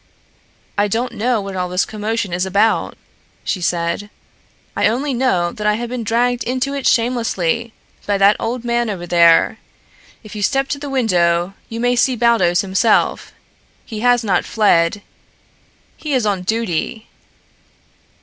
"I 0.79 0.87
don't 0.87 1.13
know 1.13 1.39
what 1.41 1.55
all 1.55 1.69
this 1.69 1.85
commotion 1.85 2.33
is 2.33 2.43
about," 2.43 2.97
she 3.43 3.61
said. 3.61 4.09
"I 4.75 4.87
only 4.87 5.13
know 5.13 5.51
that 5.51 5.67
I 5.67 5.75
have 5.75 5.89
been 5.89 6.03
dragged 6.03 6.43
into 6.43 6.73
it 6.73 6.87
shamelessly 6.87 7.71
by 8.07 8.17
that 8.17 8.35
old 8.39 8.65
man 8.65 8.89
over 8.89 9.05
there, 9.05 9.59
If 10.23 10.35
you 10.35 10.41
step 10.41 10.69
to 10.69 10.79
the 10.79 10.89
window 10.89 11.53
you 11.69 11.79
may 11.79 11.95
see 11.95 12.15
Baldos 12.15 12.61
himself. 12.61 13.31
He 13.85 13.99
has 13.99 14.23
not 14.23 14.43
fled. 14.43 15.03
He 15.97 16.13
is 16.13 16.25
on 16.25 16.41
duty!" 16.41 17.05